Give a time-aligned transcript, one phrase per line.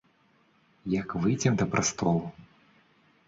[0.99, 2.23] Як выйдзем да прастолу!